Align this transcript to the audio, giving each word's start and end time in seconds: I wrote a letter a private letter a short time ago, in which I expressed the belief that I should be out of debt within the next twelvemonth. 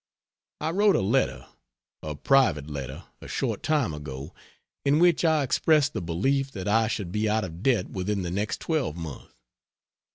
I 0.59 0.71
wrote 0.71 0.95
a 0.95 1.01
letter 1.01 1.45
a 2.01 2.15
private 2.15 2.67
letter 2.67 3.03
a 3.21 3.27
short 3.27 3.61
time 3.61 3.93
ago, 3.93 4.33
in 4.83 4.97
which 4.97 5.23
I 5.23 5.43
expressed 5.43 5.93
the 5.93 6.01
belief 6.01 6.49
that 6.53 6.67
I 6.67 6.87
should 6.87 7.11
be 7.11 7.29
out 7.29 7.43
of 7.43 7.61
debt 7.61 7.91
within 7.91 8.23
the 8.23 8.31
next 8.31 8.61
twelvemonth. 8.61 9.35